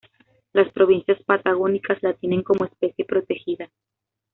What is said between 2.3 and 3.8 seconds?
como especie protegida.